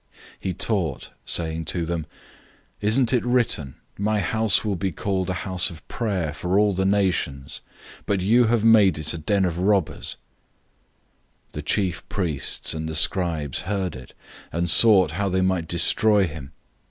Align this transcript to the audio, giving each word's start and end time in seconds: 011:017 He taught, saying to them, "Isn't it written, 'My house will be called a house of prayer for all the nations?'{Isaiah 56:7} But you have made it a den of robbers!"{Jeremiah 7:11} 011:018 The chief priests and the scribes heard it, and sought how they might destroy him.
011:017 0.37 0.37
He 0.39 0.53
taught, 0.55 1.11
saying 1.25 1.65
to 1.65 1.85
them, 1.85 2.07
"Isn't 2.79 3.13
it 3.13 3.23
written, 3.23 3.75
'My 3.99 4.19
house 4.19 4.65
will 4.65 4.75
be 4.75 4.91
called 4.91 5.29
a 5.29 5.33
house 5.45 5.69
of 5.69 5.87
prayer 5.87 6.33
for 6.33 6.57
all 6.57 6.73
the 6.73 6.85
nations?'{Isaiah 6.87 7.99
56:7} 7.99 8.01
But 8.07 8.21
you 8.21 8.45
have 8.45 8.65
made 8.65 8.97
it 8.97 9.13
a 9.13 9.19
den 9.19 9.45
of 9.45 9.59
robbers!"{Jeremiah 9.59 10.09
7:11} 10.09 10.13
011:018 11.51 11.51
The 11.51 11.61
chief 11.61 12.09
priests 12.09 12.73
and 12.73 12.89
the 12.89 12.95
scribes 12.95 13.61
heard 13.61 13.95
it, 13.95 14.13
and 14.51 14.67
sought 14.67 15.11
how 15.11 15.29
they 15.29 15.41
might 15.41 15.67
destroy 15.67 16.25
him. 16.25 16.51